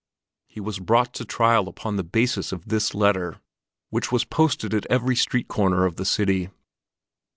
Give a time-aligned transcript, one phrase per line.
[0.47, 3.39] He was brought to trial upon the basis of this letter,
[3.91, 6.49] which was posted at every street corner of the city.